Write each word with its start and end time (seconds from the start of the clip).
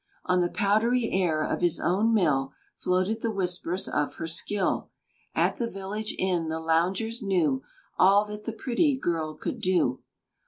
On 0.25 0.41
the 0.41 0.49
powdery 0.49 1.11
air 1.11 1.43
of 1.43 1.61
his 1.61 1.79
own 1.79 2.11
mill 2.11 2.53
Floated 2.75 3.21
the 3.21 3.29
whispers 3.29 3.87
of 3.87 4.15
her 4.15 4.25
skill; 4.25 4.89
At 5.35 5.59
the 5.59 5.69
village 5.69 6.15
inn 6.17 6.47
the 6.47 6.59
loungers 6.59 7.21
knew 7.21 7.61
All 7.99 8.25
that 8.25 8.45
the 8.45 8.51
pretty 8.53 8.97
girl 8.97 9.35
could 9.35 9.61
do. 9.61 10.01